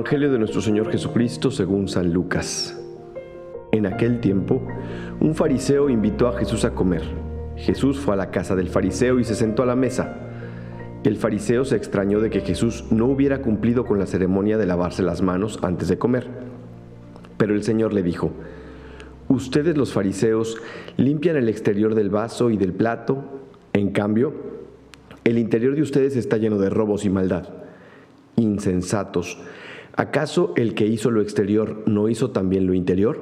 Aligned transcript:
Evangelio 0.00 0.32
de 0.32 0.38
nuestro 0.38 0.62
Señor 0.62 0.90
Jesucristo 0.90 1.50
según 1.50 1.86
San 1.86 2.10
Lucas. 2.10 2.74
En 3.70 3.84
aquel 3.84 4.18
tiempo, 4.20 4.66
un 5.20 5.34
fariseo 5.34 5.90
invitó 5.90 6.26
a 6.26 6.38
Jesús 6.38 6.64
a 6.64 6.70
comer. 6.70 7.02
Jesús 7.56 7.98
fue 7.98 8.14
a 8.14 8.16
la 8.16 8.30
casa 8.30 8.56
del 8.56 8.70
fariseo 8.70 9.20
y 9.20 9.24
se 9.24 9.34
sentó 9.34 9.62
a 9.62 9.66
la 9.66 9.76
mesa. 9.76 10.16
El 11.04 11.16
fariseo 11.16 11.66
se 11.66 11.76
extrañó 11.76 12.20
de 12.20 12.30
que 12.30 12.40
Jesús 12.40 12.86
no 12.90 13.08
hubiera 13.08 13.42
cumplido 13.42 13.84
con 13.84 13.98
la 13.98 14.06
ceremonia 14.06 14.56
de 14.56 14.64
lavarse 14.64 15.02
las 15.02 15.20
manos 15.20 15.58
antes 15.60 15.88
de 15.88 15.98
comer. 15.98 16.28
Pero 17.36 17.52
el 17.52 17.62
Señor 17.62 17.92
le 17.92 18.02
dijo, 18.02 18.32
Ustedes 19.28 19.76
los 19.76 19.92
fariseos 19.92 20.56
limpian 20.96 21.36
el 21.36 21.50
exterior 21.50 21.94
del 21.94 22.08
vaso 22.08 22.48
y 22.48 22.56
del 22.56 22.72
plato, 22.72 23.22
en 23.74 23.90
cambio, 23.90 24.32
el 25.24 25.36
interior 25.36 25.74
de 25.74 25.82
ustedes 25.82 26.16
está 26.16 26.38
lleno 26.38 26.56
de 26.56 26.70
robos 26.70 27.04
y 27.04 27.10
maldad 27.10 27.60
insensatos. 28.40 29.38
¿Acaso 30.00 30.54
el 30.56 30.72
que 30.72 30.86
hizo 30.86 31.10
lo 31.10 31.20
exterior 31.20 31.82
no 31.84 32.08
hizo 32.08 32.30
también 32.30 32.66
lo 32.66 32.72
interior? 32.72 33.20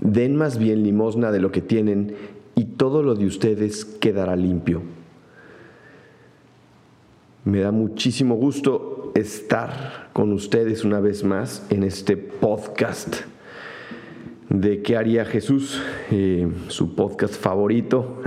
Den 0.00 0.34
más 0.34 0.58
bien 0.58 0.82
limosna 0.82 1.30
de 1.30 1.38
lo 1.38 1.52
que 1.52 1.60
tienen 1.60 2.16
y 2.56 2.64
todo 2.64 3.04
lo 3.04 3.14
de 3.14 3.26
ustedes 3.26 3.84
quedará 3.84 4.34
limpio. 4.34 4.82
Me 7.44 7.60
da 7.60 7.70
muchísimo 7.70 8.34
gusto 8.34 9.12
estar 9.14 10.10
con 10.12 10.32
ustedes 10.32 10.82
una 10.84 10.98
vez 10.98 11.22
más 11.22 11.64
en 11.70 11.84
este 11.84 12.16
podcast 12.16 13.18
de 14.48 14.82
qué 14.82 14.96
haría 14.96 15.24
Jesús, 15.24 15.80
eh, 16.10 16.48
su 16.66 16.96
podcast 16.96 17.40
favorito. 17.40 18.20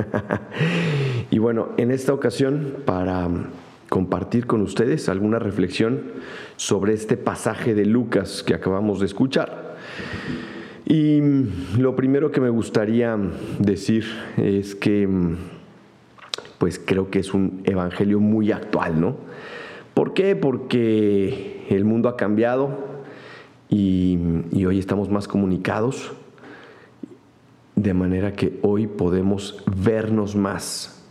y 1.29 1.39
bueno, 1.39 1.71
en 1.75 1.91
esta 1.91 2.13
ocasión, 2.13 2.77
para 2.85 3.27
compartir 3.93 4.47
con 4.47 4.63
ustedes 4.63 5.07
alguna 5.07 5.37
reflexión 5.37 6.01
sobre 6.55 6.93
este 6.93 7.15
pasaje 7.15 7.75
de 7.75 7.85
Lucas 7.85 8.41
que 8.41 8.55
acabamos 8.55 8.99
de 8.99 9.05
escuchar. 9.05 9.75
Y 10.83 11.21
lo 11.77 11.95
primero 11.95 12.31
que 12.31 12.41
me 12.41 12.49
gustaría 12.49 13.15
decir 13.59 14.05
es 14.37 14.73
que 14.73 15.07
pues 16.57 16.81
creo 16.83 17.11
que 17.11 17.19
es 17.19 17.35
un 17.35 17.61
evangelio 17.65 18.19
muy 18.19 18.51
actual, 18.51 18.99
¿no? 18.99 19.15
¿Por 19.93 20.15
qué? 20.15 20.35
Porque 20.35 21.67
el 21.69 21.85
mundo 21.85 22.09
ha 22.09 22.17
cambiado 22.17 22.75
y, 23.69 24.17
y 24.51 24.65
hoy 24.65 24.79
estamos 24.79 25.11
más 25.11 25.27
comunicados, 25.27 26.13
de 27.75 27.93
manera 27.93 28.33
que 28.33 28.57
hoy 28.63 28.87
podemos 28.87 29.63
vernos 29.67 30.35
más 30.35 31.05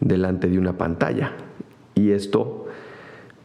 delante 0.00 0.48
de 0.48 0.58
una 0.58 0.78
pantalla. 0.78 1.34
Y 1.94 2.10
esto 2.10 2.66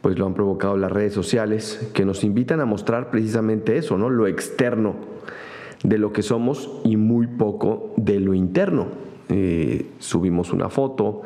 pues 0.00 0.18
lo 0.18 0.26
han 0.26 0.34
provocado 0.34 0.76
las 0.76 0.90
redes 0.90 1.12
sociales 1.12 1.90
que 1.92 2.04
nos 2.04 2.24
invitan 2.24 2.60
a 2.60 2.64
mostrar 2.64 3.10
precisamente 3.10 3.76
eso, 3.76 3.98
¿no? 3.98 4.08
Lo 4.08 4.26
externo 4.26 4.96
de 5.82 5.98
lo 5.98 6.12
que 6.12 6.22
somos 6.22 6.70
y 6.84 6.96
muy 6.96 7.26
poco 7.26 7.92
de 7.96 8.20
lo 8.20 8.34
interno. 8.34 8.86
Eh, 9.28 9.86
subimos 9.98 10.52
una 10.52 10.70
foto, 10.70 11.22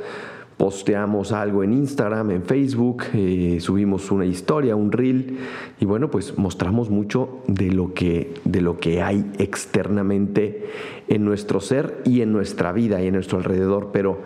posteamos 0.57 1.33
algo 1.33 1.63
en 1.63 1.73
Instagram, 1.73 2.33
en 2.33 2.43
Facebook, 2.43 3.05
eh, 3.15 3.59
subimos 3.61 4.11
una 4.11 4.27
historia, 4.27 4.77
un 4.77 4.93
reel 4.93 5.39
y 5.81 5.85
bueno, 5.85 6.11
pues 6.11 6.37
mostramos 6.37 6.91
mucho 6.91 7.43
de 7.47 7.71
lo 7.71 7.95
que 7.95 8.35
de 8.45 8.61
lo 8.61 8.79
que 8.79 9.03
hay 9.03 9.25
externamente 9.39 10.67
en 11.09 11.25
nuestro 11.25 11.61
ser 11.61 12.03
y 12.05 12.21
en 12.23 12.33
nuestra 12.33 12.73
vida 12.73 13.03
y 13.03 13.07
en 13.07 13.15
nuestro 13.15 13.39
alrededor, 13.39 13.91
pero 13.93 14.21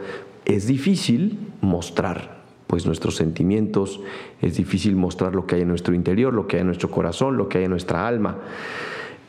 es 0.45 0.67
difícil 0.67 1.39
mostrar 1.61 2.38
pues 2.69 2.87
nuestros 2.87 3.17
sentimientos, 3.17 4.01
es 4.41 4.57
difícil 4.57 4.95
mostrar 4.95 5.35
lo 5.35 5.47
que 5.47 5.57
hay 5.57 5.63
en 5.63 5.69
nuestro 5.69 5.95
interior, 5.95 6.33
lo 6.33 6.47
que 6.47 6.57
hay 6.57 6.61
en 6.61 6.67
nuestro 6.67 6.91
corazón, 6.91 7.37
lo 7.37 7.49
que 7.49 7.59
hay 7.59 7.65
en 7.65 7.71
nuestra 7.71 8.07
alma. 8.07 8.39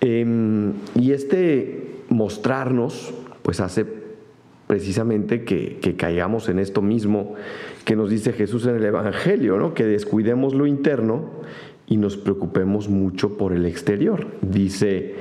Em, 0.02 0.74
y 0.96 1.14
este 1.14 2.04
mostrarnos, 2.10 3.14
pues 3.42 3.60
hace 3.62 3.86
precisamente 4.68 5.46
que, 5.46 5.80
caigamos 5.98 6.50
en 6.50 6.60
esto 6.60 6.82
mismo 6.82 7.34
que 7.86 7.96
nos 7.96 8.10
dice 8.10 8.34
Jesús 8.34 8.68
en 8.68 8.76
el 8.76 8.86
Evangelio, 8.86 9.58
¿no? 9.58 9.74
que 9.74 9.86
descuidemos 9.86 10.54
lo 10.54 10.68
interno 10.68 11.30
y 11.88 11.98
nos 11.98 12.18
preocupemos 12.18 12.88
mucho 12.88 13.36
por 13.36 13.54
el 13.54 13.66
exterior. 13.66 14.28
Dice 14.42 15.16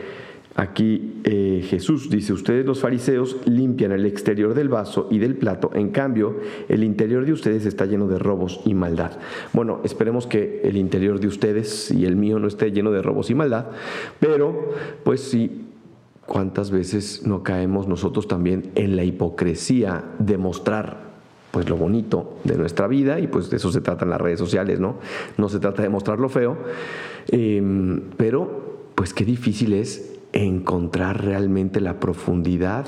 Aquí 0.55 1.21
eh, 1.23 1.65
Jesús 1.69 2.11
dice, 2.11 2.33
ustedes 2.33 2.67
los 2.67 2.81
fariseos 2.81 3.37
limpian 3.45 3.93
el 3.93 4.07
exterior 4.07 4.55
del 4.55 4.69
vaso 4.69 5.07
y 5.11 5.19
del 5.19 5.37
plato, 5.37 5.71
en 5.73 5.91
cambio 5.91 6.37
el 6.69 6.83
interior 6.83 7.25
de 7.25 7.33
ustedes 7.33 7.65
está 7.65 7.87
lleno 7.87 8.09
de 8.09 8.19
robos 8.19 8.61
y 8.65 8.75
maldad. 8.75 9.13
Bueno, 9.53 9.81
esperemos 9.85 10.27
que 10.27 10.61
el 10.65 10.77
interior 10.77 11.21
de 11.21 11.29
ustedes 11.29 11.93
y 11.93 12.07
el 12.07 12.17
mío 12.17 12.41
no 12.41 12.49
esté 12.49 12.73
lleno 12.73 12.91
de 12.91 13.03
robos 13.03 13.31
y 13.31 13.37
maldad, 13.37 13.67
pero 14.19 14.73
pues 15.05 15.21
sí, 15.21 15.67
¿cuántas 16.27 16.73
veces 16.73 17.25
no 17.25 17.45
caemos 17.45 17.87
nosotros 17.87 18.27
también 18.27 18.73
en 18.75 18.97
la 18.97 19.05
hipocresía 19.05 20.05
de 20.19 20.39
mostrar 20.39 21.09
pues 21.51 21.69
lo 21.69 21.77
bonito 21.77 22.39
de 22.45 22.57
nuestra 22.57 22.87
vida 22.89 23.21
y 23.21 23.27
pues 23.27 23.49
de 23.51 23.57
eso 23.59 23.71
se 23.71 23.81
trata 23.81 24.05
en 24.05 24.11
las 24.11 24.21
redes 24.21 24.39
sociales, 24.39 24.81
¿no? 24.81 24.97
No 25.37 25.49
se 25.49 25.61
trata 25.61 25.83
de 25.83 25.89
mostrar 25.89 26.19
lo 26.19 26.29
feo, 26.29 26.59
em, 27.29 28.03
pero 28.17 28.91
pues 28.95 29.15
qué 29.15 29.25
difícil 29.25 29.73
es 29.73 30.08
encontrar 30.33 31.25
realmente 31.25 31.81
la 31.81 32.01
profundidad 32.01 32.87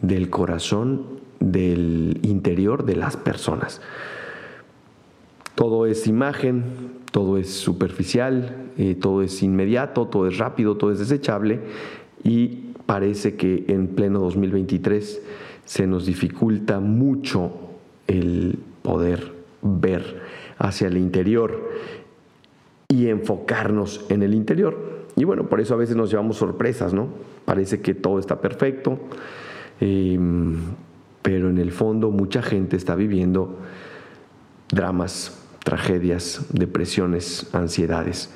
del 0.00 0.30
corazón, 0.30 1.20
del 1.40 2.18
interior 2.22 2.84
de 2.84 2.96
las 2.96 3.16
personas. 3.16 3.80
Todo 5.54 5.86
es 5.86 6.06
imagen, 6.06 6.64
todo 7.10 7.38
es 7.38 7.50
superficial, 7.50 8.70
eh, 8.76 8.94
todo 8.94 9.22
es 9.22 9.42
inmediato, 9.42 10.06
todo 10.06 10.26
es 10.26 10.38
rápido, 10.38 10.76
todo 10.76 10.92
es 10.92 10.98
desechable 10.98 11.60
y 12.22 12.72
parece 12.84 13.36
que 13.36 13.64
en 13.68 13.88
pleno 13.88 14.20
2023 14.20 15.22
se 15.64 15.86
nos 15.86 16.06
dificulta 16.06 16.78
mucho 16.80 17.52
el 18.06 18.58
poder 18.82 19.32
ver 19.62 20.22
hacia 20.58 20.88
el 20.88 20.96
interior 20.96 21.70
y 22.88 23.08
enfocarnos 23.08 24.04
en 24.08 24.22
el 24.22 24.34
interior. 24.34 24.95
Y 25.16 25.24
bueno, 25.24 25.48
por 25.48 25.60
eso 25.60 25.74
a 25.74 25.78
veces 25.78 25.96
nos 25.96 26.10
llevamos 26.10 26.36
sorpresas, 26.36 26.92
¿no? 26.92 27.08
Parece 27.46 27.80
que 27.80 27.94
todo 27.94 28.18
está 28.18 28.40
perfecto, 28.40 28.98
em, 29.80 30.58
pero 31.22 31.48
en 31.48 31.58
el 31.58 31.72
fondo 31.72 32.10
mucha 32.10 32.42
gente 32.42 32.76
está 32.76 32.94
viviendo 32.94 33.58
dramas, 34.70 35.42
tragedias, 35.64 36.46
depresiones, 36.52 37.48
ansiedades. 37.54 38.30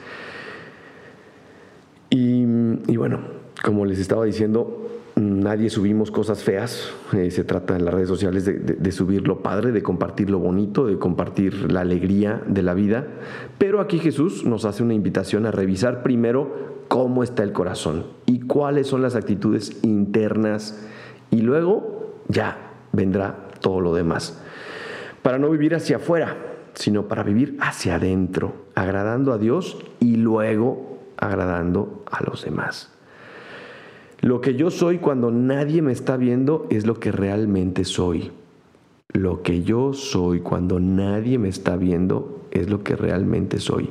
Y, 2.09 2.45
y 2.89 2.97
bueno, 2.97 3.21
como 3.63 3.85
les 3.85 3.99
estaba 3.99 4.25
diciendo, 4.25 4.90
nadie 5.21 5.71
subimos 5.71 6.11
cosas 6.11 6.43
feas. 6.43 6.91
Eh, 7.13 7.31
se 7.31 7.45
trata 7.45 7.77
en 7.77 7.85
las 7.85 7.95
redes 7.95 8.09
sociales 8.09 8.45
de, 8.45 8.93
subir 8.93 9.27
lo 9.29 9.43
padre, 9.43 9.73
de 9.73 9.83
compartir 9.83 10.31
lo 10.31 10.39
bonito, 10.39 10.87
de 10.87 10.99
compartir 10.99 11.71
la 11.71 11.83
alegría 11.83 12.43
de 12.47 12.63
la 12.63 12.75
vida. 12.75 13.07
Pero 13.59 13.81
aquí 13.81 13.99
Jesús 13.99 14.45
nos 14.45 14.65
hace 14.65 14.83
una 14.83 14.95
invitación 14.95 15.47
a 15.47 15.51
revisar 15.51 16.03
primero 16.03 16.85
cómo 16.89 17.23
está 17.23 17.43
el 17.43 17.53
corazón 17.53 18.07
y 18.27 18.41
cuáles 18.41 18.87
son 18.87 19.03
las 19.03 19.15
actitudes 19.15 19.79
internas. 19.83 20.89
Y 21.31 21.43
luego 21.43 22.15
ya 22.29 22.73
vendrá 22.93 23.49
todo 23.61 23.81
lo 23.81 23.95
demás. 23.95 24.43
Para 25.23 25.39
no 25.39 25.51
vivir 25.51 25.75
hacia 25.75 25.97
afuera, 25.97 26.37
sino 26.75 27.09
para 27.09 27.23
vivir 27.23 27.57
hacia 27.61 27.97
adentro, 27.97 28.55
agradando 28.75 29.33
a 29.33 29.39
Dios 29.39 29.79
y 30.01 30.17
luego 30.17 30.99
agradando 31.17 32.05
a 32.11 32.25
los 32.25 32.45
demás. 32.45 32.91
Lo 34.21 34.43
que 34.43 34.55
yo 34.55 34.71
soy 34.71 34.99
cuando 34.99 35.31
nadie 35.31 35.81
me 35.81 35.93
está 35.93 36.19
viendo 36.19 36.67
es 36.69 36.87
lo 36.87 37.01
que 37.01 37.11
realmente 37.11 37.85
soy. 37.85 38.31
Lo 39.13 39.43
que 39.43 39.63
yo 39.63 39.95
soy 39.95 40.41
cuando 40.41 40.79
nadie 40.79 41.39
me 41.39 41.49
está 41.49 41.77
viendo 41.77 42.43
es 42.51 42.69
lo 42.69 42.85
que 42.85 42.97
realmente 42.97 43.61
soy. 43.61 43.91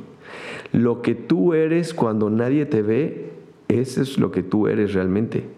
Lo 0.72 1.02
que 1.02 1.16
tú 1.16 1.52
eres 1.52 1.94
cuando 1.94 2.30
nadie 2.30 2.64
te 2.64 2.82
ve, 2.82 3.32
eso 3.68 4.02
es 4.02 4.18
lo 4.18 4.30
que 4.30 4.44
tú 4.44 4.68
eres 4.68 4.94
realmente. 4.94 5.48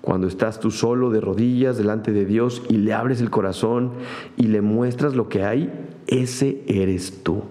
Cuando 0.00 0.28
estás 0.28 0.60
tú 0.60 0.70
solo 0.70 1.10
de 1.10 1.20
rodillas 1.20 1.76
delante 1.76 2.12
de 2.12 2.24
Dios 2.24 2.62
y 2.68 2.78
le 2.78 2.94
abres 2.94 3.20
el 3.20 3.30
corazón 3.30 3.92
y 4.36 4.48
le 4.48 4.62
muestras 4.62 5.14
lo 5.14 5.28
que 5.28 5.44
hay, 5.44 5.70
ese 6.06 6.62
eres 6.66 7.22
tú. 7.22 7.42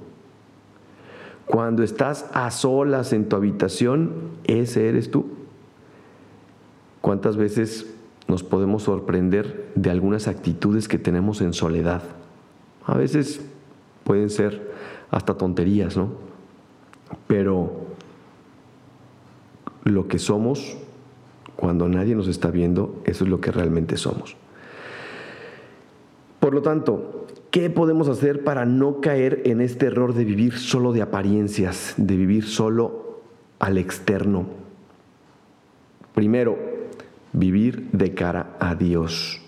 Cuando 1.45 1.83
estás 1.83 2.29
a 2.33 2.49
solas 2.51 3.13
en 3.13 3.29
tu 3.29 3.35
habitación, 3.35 4.11
ese 4.45 4.89
eres 4.89 5.11
tú. 5.11 5.42
¿Cuántas 7.03 7.35
veces 7.35 7.85
nos 8.29 8.43
podemos 8.43 8.83
sorprender 8.83 9.73
de 9.75 9.89
algunas 9.89 10.29
actitudes 10.29 10.87
que 10.87 10.97
tenemos 10.97 11.41
en 11.41 11.51
soledad? 11.51 12.01
A 12.85 12.95
veces 12.95 13.41
pueden 14.05 14.29
ser 14.29 14.71
hasta 15.11 15.33
tonterías, 15.33 15.97
¿no? 15.97 16.13
Pero 17.27 17.73
lo 19.83 20.07
que 20.07 20.17
somos 20.17 20.77
cuando 21.57 21.89
nadie 21.89 22.15
nos 22.15 22.29
está 22.29 22.49
viendo, 22.51 23.01
eso 23.03 23.25
es 23.25 23.29
lo 23.29 23.41
que 23.41 23.51
realmente 23.51 23.97
somos. 23.97 24.37
Por 26.39 26.53
lo 26.53 26.61
tanto, 26.61 27.25
¿Qué 27.51 27.69
podemos 27.69 28.07
hacer 28.07 28.43
para 28.45 28.65
no 28.65 28.99
caer 28.99 29.43
en 29.45 29.61
este 29.61 29.87
error 29.87 30.15
de 30.15 30.25
vivir 30.25 30.57
solo 30.57 30.91
de 30.91 31.03
apariencias, 31.03 31.93
de 31.97 32.15
vivir 32.15 32.45
solo 32.45 33.19
al 33.59 33.77
externo? 33.77 34.47
Primero, 36.15 36.72
vivir 37.33 37.89
de 37.91 38.13
cara 38.13 38.55
a 38.59 38.75
Dios. 38.75 39.41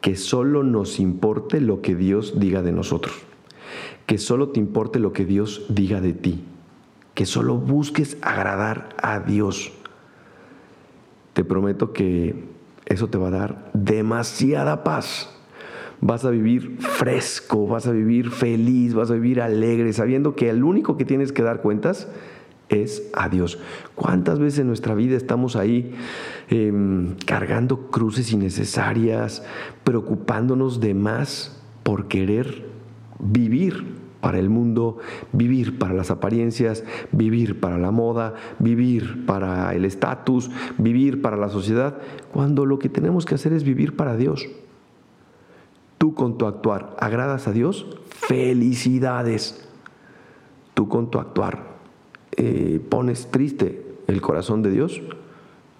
Que 0.00 0.16
solo 0.16 0.62
nos 0.62 1.00
importe 1.00 1.60
lo 1.60 1.82
que 1.82 1.94
Dios 1.94 2.38
diga 2.38 2.62
de 2.62 2.72
nosotros. 2.72 3.14
Que 4.06 4.18
solo 4.18 4.50
te 4.50 4.60
importe 4.60 5.00
lo 5.00 5.12
que 5.12 5.24
Dios 5.24 5.66
diga 5.68 6.00
de 6.00 6.12
ti. 6.12 6.44
Que 7.14 7.26
solo 7.26 7.56
busques 7.56 8.18
agradar 8.20 8.90
a 9.02 9.20
Dios. 9.20 9.72
Te 11.32 11.44
prometo 11.44 11.92
que 11.92 12.44
eso 12.84 13.08
te 13.08 13.18
va 13.18 13.28
a 13.28 13.32
dar 13.32 13.70
demasiada 13.74 14.84
paz 14.84 15.32
vas 16.00 16.24
a 16.24 16.30
vivir 16.30 16.76
fresco, 16.78 17.66
vas 17.66 17.86
a 17.86 17.92
vivir 17.92 18.30
feliz, 18.30 18.94
vas 18.94 19.10
a 19.10 19.14
vivir 19.14 19.40
alegre, 19.40 19.92
sabiendo 19.92 20.34
que 20.34 20.50
el 20.50 20.62
único 20.62 20.96
que 20.96 21.04
tienes 21.04 21.32
que 21.32 21.42
dar 21.42 21.62
cuentas 21.62 22.08
es 22.68 23.10
a 23.14 23.28
Dios. 23.28 23.58
¿Cuántas 23.94 24.38
veces 24.38 24.60
en 24.60 24.66
nuestra 24.66 24.94
vida 24.94 25.16
estamos 25.16 25.56
ahí 25.56 25.94
em, 26.48 27.16
cargando 27.24 27.90
cruces 27.90 28.32
innecesarias, 28.32 29.44
preocupándonos 29.84 30.80
de 30.80 30.94
más 30.94 31.62
por 31.82 32.08
querer 32.08 32.66
vivir 33.18 33.96
para 34.20 34.38
el 34.38 34.50
mundo, 34.50 34.98
vivir 35.32 35.78
para 35.78 35.94
las 35.94 36.10
apariencias, 36.10 36.84
vivir 37.12 37.60
para 37.60 37.78
la 37.78 37.92
moda, 37.92 38.34
vivir 38.58 39.24
para 39.24 39.72
el 39.74 39.84
estatus, 39.84 40.50
vivir 40.78 41.22
para 41.22 41.36
la 41.36 41.48
sociedad, 41.48 41.98
cuando 42.32 42.66
lo 42.66 42.78
que 42.78 42.88
tenemos 42.88 43.24
que 43.24 43.36
hacer 43.36 43.52
es 43.52 43.62
vivir 43.62 43.94
para 43.94 44.16
Dios? 44.16 44.48
Tú 45.98 46.14
con 46.14 46.38
tu 46.38 46.46
actuar 46.46 46.96
agradas 46.98 47.46
a 47.46 47.52
Dios, 47.52 47.86
felicidades. 48.08 49.62
Tú 50.74 50.88
con 50.88 51.10
tu 51.10 51.18
actuar 51.18 51.75
eh, 52.36 52.80
pones 52.88 53.30
triste 53.30 53.82
el 54.06 54.20
corazón 54.20 54.62
de 54.62 54.70
Dios, 54.70 55.02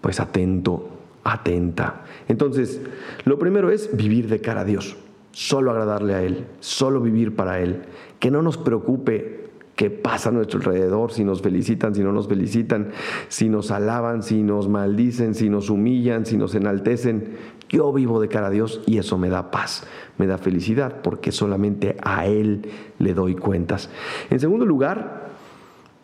pues 0.00 0.20
atento, 0.20 0.88
atenta. 1.24 2.04
Entonces, 2.28 2.80
lo 3.24 3.38
primero 3.38 3.70
es 3.70 3.94
vivir 3.96 4.28
de 4.28 4.40
cara 4.40 4.62
a 4.62 4.64
Dios, 4.64 4.96
solo 5.32 5.70
agradarle 5.70 6.14
a 6.14 6.22
Él, 6.22 6.46
solo 6.60 7.00
vivir 7.00 7.34
para 7.36 7.60
Él. 7.60 7.82
Que 8.18 8.30
no 8.30 8.42
nos 8.42 8.56
preocupe 8.56 9.46
qué 9.76 9.90
pasa 9.90 10.30
a 10.30 10.32
nuestro 10.32 10.58
alrededor, 10.58 11.12
si 11.12 11.22
nos 11.22 11.42
felicitan, 11.42 11.94
si 11.94 12.02
no 12.02 12.10
nos 12.10 12.28
felicitan, 12.28 12.90
si 13.28 13.48
nos 13.48 13.70
alaban, 13.70 14.22
si 14.22 14.42
nos 14.42 14.68
maldicen, 14.68 15.34
si 15.34 15.50
nos 15.50 15.68
humillan, 15.68 16.24
si 16.24 16.36
nos 16.36 16.54
enaltecen. 16.54 17.36
Yo 17.68 17.92
vivo 17.92 18.20
de 18.20 18.28
cara 18.28 18.46
a 18.46 18.50
Dios 18.50 18.80
y 18.86 18.98
eso 18.98 19.18
me 19.18 19.28
da 19.28 19.50
paz, 19.50 19.84
me 20.18 20.26
da 20.26 20.38
felicidad, 20.38 21.02
porque 21.02 21.32
solamente 21.32 21.96
a 22.02 22.26
Él 22.26 22.62
le 22.98 23.12
doy 23.12 23.34
cuentas. 23.34 23.90
En 24.30 24.40
segundo 24.40 24.64
lugar, 24.64 25.25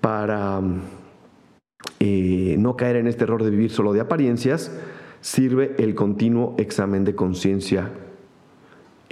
para 0.03 0.61
eh, 2.01 2.57
no 2.59 2.77
caer 2.77 2.97
en 2.97 3.07
este 3.07 3.25
error 3.25 3.43
de 3.43 3.51
vivir 3.51 3.71
solo 3.71 3.95
de 3.95 4.01
apariencias, 4.01 4.71
sirve 5.23 5.75
el 5.79 5.95
continuo 5.95 6.55
examen 6.59 7.05
de 7.05 7.15
conciencia 7.15 7.91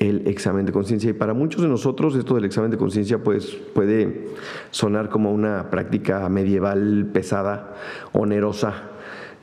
el 0.01 0.27
examen 0.27 0.67
de 0.67 0.73
conciencia. 0.73 1.11
Y 1.11 1.13
para 1.13 1.35
muchos 1.35 1.63
de 1.63 1.69
nosotros 1.69 2.17
esto 2.17 2.35
del 2.35 2.47
examen 2.47 2.71
de 2.71 2.79
conciencia 2.79 3.23
pues, 3.23 3.47
puede 3.75 4.29
sonar 4.71 5.11
como 5.11 5.31
una 5.31 5.71
práctica 5.71 6.29
medieval 6.29 7.11
pesada, 7.13 7.77
onerosa, 8.13 8.75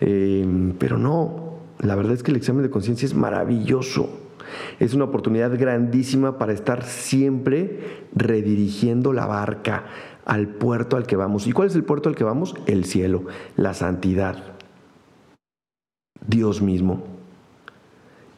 eh, 0.02 0.74
pero 0.80 0.98
no, 0.98 1.60
la 1.80 1.96
verdad 1.96 2.14
es 2.14 2.24
que 2.24 2.32
el 2.32 2.38
examen 2.38 2.64
de 2.64 2.70
conciencia 2.70 3.06
es 3.06 3.14
maravilloso. 3.14 4.10
Es 4.80 4.94
una 4.94 5.04
oportunidad 5.04 5.58
grandísima 5.60 6.38
para 6.38 6.54
estar 6.54 6.84
siempre 6.84 8.08
redirigiendo 8.16 9.14
la 9.14 9.26
barca 9.26 9.86
al 10.28 10.50
puerto 10.50 10.98
al 10.98 11.08
que 11.08 11.16
vamos. 11.16 11.48
¿Y 11.48 11.54
cuál 11.54 11.70
es 11.70 11.76
el 11.76 11.84
puerto 11.84 12.10
al 12.10 12.16
que 12.16 12.26
vamos? 12.26 12.54
El 12.68 12.86
cielo, 12.86 13.24
la 13.56 13.74
santidad, 13.74 14.44
Dios 16.28 16.62
mismo. 16.62 17.04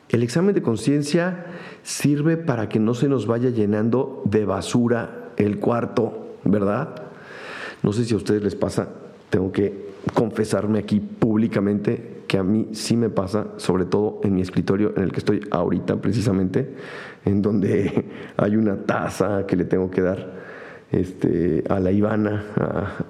El 0.07 0.23
examen 0.23 0.55
de 0.55 0.61
conciencia 0.61 1.47
sirve 1.81 2.37
para 2.37 2.69
que 2.69 2.79
no 2.79 2.93
se 2.93 3.09
nos 3.09 3.25
vaya 3.25 3.49
llenando 3.49 4.21
de 4.25 4.45
basura 4.45 5.31
el 5.37 5.59
cuarto, 5.59 6.35
¿verdad? 6.43 6.95
No 7.81 7.91
sé 7.91 8.05
si 8.05 8.13
a 8.13 8.17
ustedes 8.17 8.43
les 8.43 8.55
pasa, 8.55 8.89
tengo 9.29 9.51
que 9.51 9.89
confesarme 10.13 10.79
aquí 10.79 10.99
públicamente 10.99 12.21
que 12.27 12.37
a 12.37 12.43
mí 12.43 12.69
sí 12.73 12.95
me 12.97 13.09
pasa, 13.09 13.47
sobre 13.57 13.85
todo 13.85 14.21
en 14.23 14.35
mi 14.35 14.41
escritorio 14.41 14.93
en 14.95 15.03
el 15.03 15.11
que 15.11 15.19
estoy 15.19 15.41
ahorita 15.49 15.95
precisamente, 15.95 16.75
en 17.25 17.41
donde 17.41 18.05
hay 18.37 18.55
una 18.55 18.77
taza 18.77 19.47
que 19.47 19.55
le 19.55 19.65
tengo 19.65 19.89
que 19.89 20.01
dar 20.01 20.39
este, 20.91 21.63
a 21.69 21.79
la 21.79 21.91
Ivana, 21.91 22.45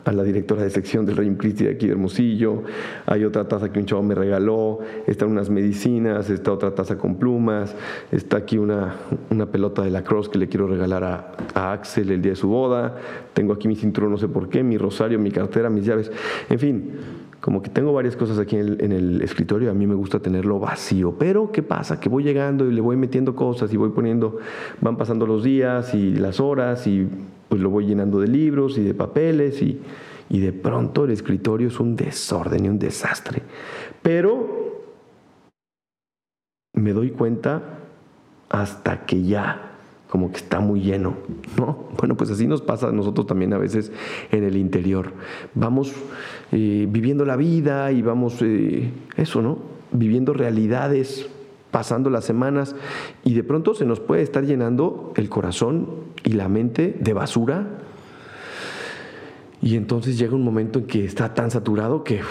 a, 0.03 0.11
la 0.11 0.23
directora 0.23 0.63
de 0.63 0.69
sección 0.69 1.05
del 1.05 1.15
Rey 1.15 1.33
Christi 1.37 1.63
de 1.63 1.71
aquí 1.71 1.85
de 1.85 1.93
Hermosillo. 1.93 2.63
Hay 3.05 3.23
otra 3.23 3.47
taza 3.47 3.71
que 3.71 3.79
un 3.79 3.85
chavo 3.85 4.03
me 4.03 4.15
regaló. 4.15 4.79
Están 5.07 5.29
unas 5.29 5.49
medicinas, 5.49 6.29
está 6.29 6.51
otra 6.51 6.75
taza 6.75 6.97
con 6.97 7.15
plumas. 7.15 7.75
Está 8.11 8.37
aquí 8.37 8.57
una, 8.57 8.95
una 9.29 9.45
pelota 9.45 9.81
de 9.81 9.91
la 9.91 10.03
Cross 10.03 10.29
que 10.29 10.37
le 10.37 10.49
quiero 10.49 10.67
regalar 10.67 11.03
a, 11.03 11.31
a, 11.53 11.71
Axel 11.71 12.11
el 12.11 12.21
día 12.21 12.31
de 12.31 12.35
su 12.35 12.49
boda. 12.49 12.97
Tengo 13.33 13.53
aquí 13.53 13.67
mi 13.67 13.75
cinturón, 13.75 14.11
no 14.11 14.17
sé 14.17 14.27
por 14.27 14.49
qué, 14.49 14.61
mi 14.63 14.77
rosario, 14.77 15.17
mi 15.19 15.31
cartera, 15.31 15.69
mis 15.69 15.85
llaves. 15.85 16.11
En 16.49 16.59
fin, 16.59 16.91
como 17.39 17.61
que 17.61 17.69
tengo 17.69 17.93
varias 17.93 18.17
cosas 18.17 18.37
aquí 18.37 18.57
en 18.57 18.67
el, 18.67 18.81
en 18.81 18.91
el, 18.91 19.21
escritorio, 19.21 19.71
a 19.71 19.73
mí 19.73 19.87
me 19.87 19.95
gusta 19.95 20.19
tenerlo 20.19 20.59
vacío, 20.59 21.15
pero 21.17 21.51
¿qué 21.53 21.63
pasa? 21.63 21.97
Que 21.97 22.09
voy 22.09 22.23
llegando 22.23 22.69
y 22.69 22.73
le 22.73 22.81
voy 22.81 22.97
metiendo 22.97 23.35
cosas 23.35 23.71
y 23.73 23.77
voy 23.77 23.91
poniendo, 23.91 24.39
van 24.81 24.97
pasando 24.97 25.25
los 25.25 25.43
días 25.43 25.93
y 25.93 26.15
las 26.15 26.41
horas 26.41 26.85
y 26.85 27.07
pues 27.49 27.61
lo 27.61 27.69
voy 27.69 27.87
llenando 27.87 28.19
de 28.19 28.27
libros 28.27 28.77
y 28.77 28.83
de 28.83 28.93
papeles 28.93 29.61
y, 29.61 29.81
de 30.29 30.53
pronto 30.53 31.05
el 31.05 31.11
escritorio 31.11 31.69
es 31.69 31.79
un 31.79 31.95
desorden 31.95 32.65
y 32.65 32.69
un 32.69 32.77
desastre. 32.77 33.41
Pero 34.03 34.83
me 36.73 36.93
doy 36.93 37.09
cuenta 37.09 37.79
hasta 38.47 39.05
que 39.05 39.23
ya 39.23 39.65
como 40.07 40.31
que 40.31 40.37
está 40.37 40.59
muy 40.59 40.81
lleno, 40.81 41.15
¿no? 41.57 41.89
Bueno, 41.99 42.15
pues 42.15 42.29
así 42.29 42.47
nos 42.47 42.61
pasa 42.61 42.89
a 42.89 42.91
nosotros 42.91 43.27
también 43.27 43.53
a 43.53 43.57
veces 43.57 43.91
en 44.31 44.43
el 44.43 44.55
interior. 44.55 45.11
Vamos 45.55 45.93
eh, 46.51 46.87
viviendo 46.89 47.25
la 47.25 47.35
vida 47.35 47.91
y 47.91 48.01
vamos, 48.01 48.41
eh, 48.41 48.91
eso, 49.17 49.41
¿no? 49.41 49.59
Viviendo 49.91 50.33
realidades 50.33 51.29
pasando 51.71 52.09
las 52.09 52.25
semanas 52.25 52.75
y 53.23 53.33
de 53.33 53.43
pronto 53.43 53.73
se 53.73 53.85
nos 53.85 53.99
puede 53.99 54.21
estar 54.21 54.45
llenando 54.45 55.13
el 55.15 55.29
corazón 55.29 55.87
y 56.23 56.33
la 56.33 56.49
mente 56.49 56.95
de 56.99 57.13
basura. 57.13 57.67
Y 59.61 59.75
entonces 59.75 60.17
llega 60.17 60.35
un 60.35 60.43
momento 60.43 60.79
en 60.79 60.85
que 60.85 61.05
está 61.05 61.33
tan 61.33 61.51
saturado 61.51 62.03
que, 62.03 62.21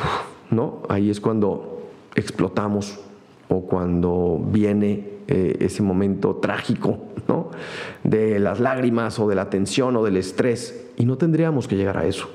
¿no? 0.50 0.83
Ahí 0.88 1.11
es 1.11 1.21
cuando 1.21 1.83
explotamos 2.14 2.99
o 3.49 3.62
cuando 3.62 4.42
viene 4.50 5.18
eh, 5.28 5.57
ese 5.61 5.83
momento 5.83 6.37
trágico, 6.37 6.99
¿no? 7.28 7.50
De 8.02 8.38
las 8.38 8.61
lágrimas 8.61 9.18
o 9.18 9.28
de 9.28 9.35
la 9.35 9.50
tensión 9.50 9.95
o 9.97 10.04
del 10.04 10.16
estrés. 10.16 10.87
Y 10.97 11.04
no 11.04 11.18
tendríamos 11.18 11.68
que 11.68 11.76
llegar 11.76 11.99
a 11.99 12.07
eso. 12.07 12.28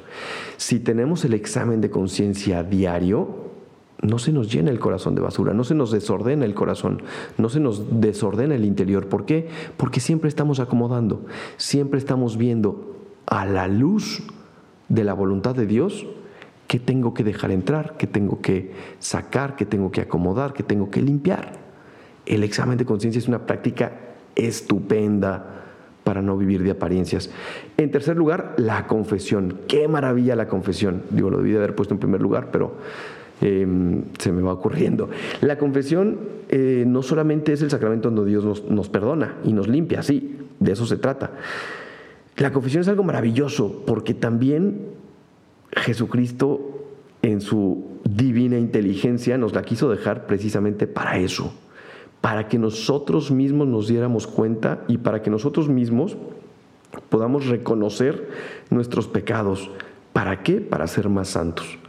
Si 0.57 0.79
tenemos 0.79 1.25
el 1.25 1.33
examen 1.33 1.81
de 1.81 1.89
conciencia 1.89 2.63
diario, 2.63 3.42
no 4.03 4.19
se 4.19 4.31
nos 4.31 4.53
llena 4.53 4.69
el 4.69 4.79
corazón 4.79 5.15
de 5.15 5.21
basura, 5.21 5.53
no 5.53 5.63
se 5.63 5.75
nos 5.75 5.91
desordena 5.91 6.45
el 6.45 6.53
corazón, 6.53 7.01
no 7.37 7.49
se 7.49 7.59
nos 7.59 8.01
desordena 8.01 8.55
el 8.55 8.65
interior. 8.65 9.07
¿Por 9.07 9.25
qué? 9.25 9.47
Porque 9.77 9.99
siempre 9.99 10.29
estamos 10.29 10.59
acomodando, 10.59 11.25
siempre 11.57 11.97
estamos 11.97 12.37
viendo 12.37 12.97
a 13.25 13.45
la 13.45 13.67
luz 13.67 14.21
de 14.89 15.03
la 15.03 15.13
voluntad 15.13 15.55
de 15.55 15.65
Dios 15.65 16.05
qué 16.67 16.79
tengo 16.79 17.13
que 17.13 17.23
dejar 17.23 17.51
entrar, 17.51 17.97
qué 17.97 18.07
tengo 18.07 18.41
que 18.41 18.71
sacar, 18.99 19.55
qué 19.55 19.65
tengo 19.65 19.91
que 19.91 20.01
acomodar, 20.01 20.53
qué 20.53 20.63
tengo 20.63 20.89
que 20.89 21.01
limpiar. 21.01 21.53
El 22.25 22.43
examen 22.43 22.77
de 22.77 22.85
conciencia 22.85 23.19
es 23.19 23.27
una 23.27 23.45
práctica 23.45 23.91
estupenda 24.35 25.63
para 26.03 26.21
no 26.21 26.37
vivir 26.37 26.63
de 26.63 26.71
apariencias. 26.71 27.29
En 27.77 27.91
tercer 27.91 28.17
lugar, 28.17 28.55
la 28.57 28.87
confesión. 28.87 29.59
Qué 29.67 29.87
maravilla 29.87 30.35
la 30.35 30.47
confesión. 30.47 31.03
Digo, 31.11 31.29
lo 31.29 31.37
debí 31.37 31.51
de 31.51 31.57
haber 31.57 31.75
puesto 31.75 31.93
en 31.93 31.99
primer 31.99 32.21
lugar, 32.21 32.49
pero 32.51 32.75
Em, 33.45 34.03
se 34.19 34.31
me 34.31 34.41
va 34.41 34.53
ocurriendo. 34.53 35.09
La 35.41 35.57
confesión 35.57 36.17
eh, 36.47 36.85
no 36.87 37.03
solamente 37.03 37.51
es 37.51 37.61
el 37.61 37.69
sacramento 37.69 38.09
donde 38.09 38.31
Dios 38.31 38.45
nos, 38.45 38.63
nos 38.69 38.87
perdona 38.87 39.35
y 39.43 39.51
nos 39.51 39.67
limpia, 39.67 40.01
sí, 40.01 40.37
de 40.61 40.71
eso 40.71 40.85
se 40.85 40.95
trata. 40.95 41.31
La 42.37 42.53
confesión 42.53 42.79
es 42.79 42.87
algo 42.87 43.03
maravilloso 43.03 43.83
porque 43.85 44.13
también 44.13 44.85
Jesucristo 45.73 46.85
en 47.21 47.41
su 47.41 47.99
divina 48.05 48.57
inteligencia 48.57 49.37
nos 49.37 49.53
la 49.53 49.63
quiso 49.63 49.89
dejar 49.89 50.25
precisamente 50.25 50.87
para 50.87 51.17
eso, 51.17 51.53
para 52.21 52.47
que 52.47 52.57
nosotros 52.57 53.29
mismos 53.29 53.67
nos 53.67 53.89
diéramos 53.89 54.25
cuenta 54.25 54.85
y 54.87 54.99
para 54.99 55.21
que 55.21 55.29
nosotros 55.29 55.67
mismos 55.67 56.15
podamos 57.09 57.47
reconocer 57.47 58.29
nuestros 58.69 59.09
pecados. 59.09 59.69
¿Para 60.13 60.43
qué? 60.43 60.61
Para 60.61 60.87
ser 60.87 61.09
más 61.09 61.27
santos. 61.27 61.82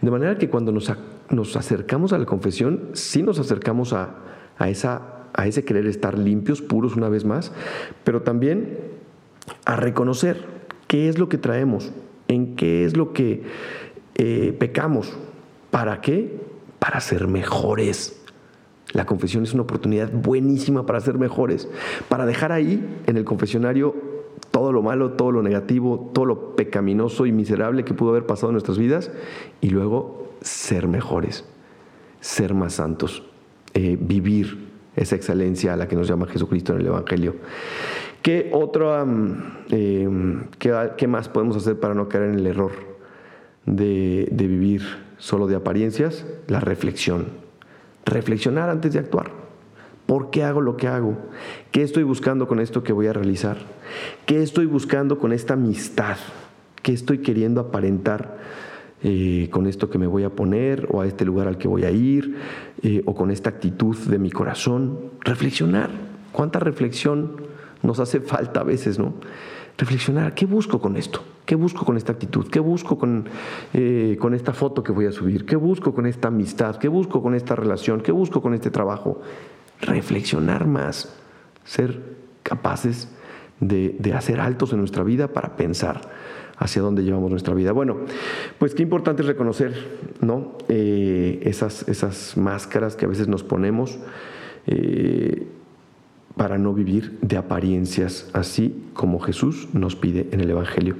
De 0.00 0.10
manera 0.10 0.38
que 0.38 0.48
cuando 0.48 0.72
nos, 0.72 1.56
acercamos 1.56 2.12
a 2.12 2.18
la 2.18 2.26
confesión, 2.26 2.90
sí 2.92 3.22
nos 3.22 3.38
acercamos 3.38 3.92
a, 3.92 4.14
esa, 4.66 5.28
a 5.34 5.46
ese 5.46 5.64
querer 5.64 5.86
estar 5.86 6.18
limpios, 6.18 6.62
puros 6.62 6.96
una 6.96 7.08
vez 7.08 7.24
más, 7.24 7.52
pero 8.04 8.22
también 8.22 8.78
a 9.64 9.76
reconocer 9.76 10.44
qué 10.86 11.08
es 11.08 11.18
lo 11.18 11.28
que 11.28 11.38
traemos, 11.38 11.92
en 12.28 12.56
qué 12.56 12.84
es 12.84 12.96
lo 12.96 13.12
que 13.12 13.42
eh, 14.16 14.56
pecamos. 14.58 15.16
¿Para 15.70 16.00
qué? 16.00 16.40
Para 16.78 17.00
ser 17.00 17.28
mejores. 17.28 18.22
La 18.92 19.04
confesión 19.04 19.42
es 19.42 19.52
una 19.52 19.64
oportunidad 19.64 20.10
buenísima 20.12 20.86
para 20.86 21.00
ser 21.00 21.18
mejores, 21.18 21.68
para 22.08 22.24
dejar 22.24 22.52
ahí 22.52 22.82
en 23.06 23.16
el 23.16 23.24
confesionario 23.24 24.15
todo 24.56 24.72
lo 24.72 24.80
malo, 24.80 25.10
todo 25.10 25.32
lo 25.32 25.42
negativo, 25.42 26.10
todo 26.14 26.24
lo 26.24 26.56
pecaminoso 26.56 27.26
y 27.26 27.30
miserable 27.30 27.84
que 27.84 27.92
pudo 27.92 28.08
haber 28.08 28.24
pasado 28.24 28.48
en 28.48 28.52
nuestras 28.54 28.78
vidas 28.78 29.10
y 29.60 29.68
luego 29.68 30.32
ser 30.40 30.88
mejores, 30.88 31.44
ser 32.22 32.54
más 32.54 32.72
santos, 32.72 33.22
eh, 33.74 33.98
vivir 34.00 34.66
esa 34.96 35.14
excelencia 35.14 35.74
a 35.74 35.76
la 35.76 35.86
que 35.88 35.94
nos 35.94 36.08
llama 36.08 36.26
Jesucristo 36.26 36.72
en 36.72 36.80
el 36.80 36.86
Evangelio. 36.86 37.36
¿Qué 38.22 38.48
otro, 38.54 38.98
em, 39.68 40.44
qué, 40.58 41.06
más 41.06 41.28
podemos 41.28 41.58
hacer 41.58 41.78
para 41.78 41.92
no 41.92 42.08
caer 42.08 42.30
en 42.30 42.36
el 42.36 42.46
error 42.46 42.72
de, 43.66 44.26
de 44.32 44.46
vivir 44.46 44.80
solo 45.18 45.48
de 45.48 45.56
apariencias? 45.56 46.24
La 46.48 46.60
reflexión. 46.60 47.26
Reflexionar 48.06 48.70
antes 48.70 48.94
de 48.94 49.00
actuar. 49.00 49.45
¿Por 50.06 50.30
qué 50.30 50.44
hago 50.44 50.60
lo 50.60 50.76
que 50.76 50.86
hago? 50.86 51.16
¿Qué 51.72 51.82
estoy 51.82 52.04
buscando 52.04 52.46
con 52.46 52.60
esto 52.60 52.82
que 52.84 52.92
voy 52.92 53.08
a 53.08 53.12
realizar? 53.12 53.58
¿Qué 54.24 54.42
estoy 54.42 54.66
buscando 54.66 55.18
con 55.18 55.32
esta 55.32 55.54
amistad? 55.54 56.16
¿Qué 56.82 56.92
estoy 56.92 57.18
queriendo 57.18 57.60
aparentar 57.60 58.38
eh, 59.02 59.48
con 59.50 59.66
esto 59.66 59.90
que 59.90 59.98
me 59.98 60.06
voy 60.06 60.22
a 60.22 60.30
poner 60.30 60.86
o 60.92 61.00
a 61.00 61.06
este 61.06 61.24
lugar 61.24 61.48
al 61.48 61.58
que 61.58 61.66
voy 61.66 61.84
a 61.84 61.90
ir 61.90 62.36
eh, 62.82 63.02
o 63.04 63.14
con 63.14 63.32
esta 63.32 63.50
actitud 63.50 63.96
de 63.96 64.18
mi 64.18 64.30
corazón? 64.30 64.98
Reflexionar. 65.22 65.90
¿Cuánta 66.30 66.60
reflexión 66.60 67.42
nos 67.82 67.98
hace 67.98 68.20
falta 68.20 68.60
a 68.60 68.64
veces, 68.64 69.00
no? 69.00 69.14
Reflexionar, 69.76 70.34
¿qué 70.34 70.46
busco 70.46 70.80
con 70.80 70.96
esto? 70.96 71.22
¿Qué 71.44 71.56
busco 71.56 71.84
con 71.84 71.96
esta 71.96 72.12
actitud? 72.12 72.46
¿Qué 72.48 72.60
busco 72.60 72.96
con, 72.96 73.28
eh, 73.74 74.16
con 74.20 74.34
esta 74.34 74.52
foto 74.52 74.82
que 74.82 74.92
voy 74.92 75.06
a 75.06 75.12
subir? 75.12 75.44
¿Qué 75.44 75.56
busco 75.56 75.94
con 75.94 76.06
esta 76.06 76.28
amistad? 76.28 76.76
¿Qué 76.76 76.88
busco 76.88 77.22
con 77.22 77.34
esta 77.34 77.56
relación? 77.56 78.00
¿Qué 78.00 78.12
busco 78.12 78.40
con 78.40 78.54
este 78.54 78.70
trabajo? 78.70 79.20
Reflexionar 79.80 80.66
más, 80.66 81.14
ser 81.64 82.00
capaces 82.42 83.08
de, 83.60 83.96
hacer 84.14 84.40
altos 84.40 84.72
en 84.72 84.78
nuestra 84.78 85.02
vida 85.02 85.28
para 85.28 85.56
pensar 85.56 86.00
hacia 86.58 86.80
dónde 86.80 87.02
llevamos 87.02 87.30
nuestra 87.30 87.54
vida. 87.54 87.72
Bueno, 87.72 87.98
pues 88.58 88.74
qué 88.74 88.82
importante 88.82 89.22
es 89.22 89.28
reconocer 89.28 89.74
¿no? 90.20 90.56
Eh, 90.68 91.40
esas, 91.42 91.88
esas 91.88 92.36
máscaras 92.36 92.96
que 92.96 93.04
a 93.04 93.08
veces 93.08 93.28
nos 93.28 93.42
ponemos. 93.42 93.98
Eh, 94.66 95.46
para 96.36 96.58
no 96.58 96.74
vivir 96.74 97.18
de 97.22 97.36
apariencias, 97.36 98.28
así 98.34 98.90
como 98.92 99.20
Jesús 99.20 99.68
nos 99.72 99.96
pide 99.96 100.28
en 100.32 100.40
el 100.40 100.50
Evangelio. 100.50 100.96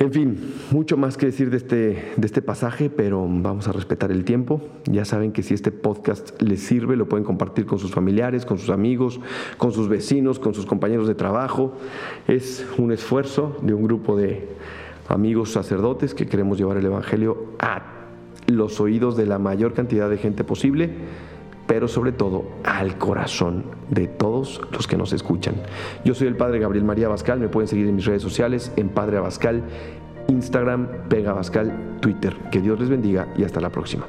En 0.00 0.14
fin, 0.14 0.54
mucho 0.70 0.96
más 0.96 1.18
que 1.18 1.26
decir 1.26 1.50
de 1.50 1.58
este, 1.58 2.12
de 2.16 2.26
este 2.26 2.40
pasaje, 2.40 2.88
pero 2.88 3.20
vamos 3.28 3.68
a 3.68 3.72
respetar 3.72 4.10
el 4.10 4.24
tiempo. 4.24 4.62
Ya 4.90 5.04
saben 5.04 5.30
que 5.30 5.42
si 5.42 5.52
este 5.52 5.72
podcast 5.72 6.40
les 6.40 6.60
sirve, 6.60 6.96
lo 6.96 7.06
pueden 7.06 7.22
compartir 7.22 7.66
con 7.66 7.78
sus 7.78 7.90
familiares, 7.90 8.46
con 8.46 8.56
sus 8.56 8.70
amigos, 8.70 9.20
con 9.58 9.72
sus 9.72 9.88
vecinos, 9.90 10.38
con 10.38 10.54
sus 10.54 10.64
compañeros 10.64 11.06
de 11.06 11.14
trabajo. 11.14 11.74
Es 12.26 12.66
un 12.78 12.92
esfuerzo 12.92 13.58
de 13.60 13.74
un 13.74 13.82
grupo 13.82 14.16
de 14.16 14.48
amigos 15.06 15.52
sacerdotes 15.52 16.14
que 16.14 16.26
queremos 16.26 16.56
llevar 16.56 16.78
el 16.78 16.86
Evangelio 16.86 17.48
a 17.58 17.82
los 18.46 18.80
oídos 18.80 19.18
de 19.18 19.26
la 19.26 19.38
mayor 19.38 19.74
cantidad 19.74 20.08
de 20.08 20.16
gente 20.16 20.44
posible 20.44 20.94
pero 21.66 21.88
sobre 21.88 22.12
todo 22.12 22.44
al 22.64 22.98
corazón 22.98 23.64
de 23.88 24.08
todos 24.08 24.60
los 24.72 24.86
que 24.86 24.96
nos 24.96 25.12
escuchan. 25.12 25.54
Yo 26.04 26.14
soy 26.14 26.28
el 26.28 26.36
Padre 26.36 26.58
Gabriel 26.58 26.84
María 26.84 27.08
Bascal, 27.08 27.38
me 27.38 27.48
pueden 27.48 27.68
seguir 27.68 27.86
en 27.86 27.96
mis 27.96 28.04
redes 28.04 28.22
sociales, 28.22 28.72
en 28.76 28.88
Padre 28.88 29.18
Abascal, 29.18 29.62
Instagram, 30.28 30.88
Pega 31.08 31.32
Abascal, 31.32 31.98
Twitter. 32.00 32.36
Que 32.50 32.60
Dios 32.60 32.78
les 32.80 32.88
bendiga 32.88 33.28
y 33.36 33.44
hasta 33.44 33.60
la 33.60 33.70
próxima. 33.70 34.06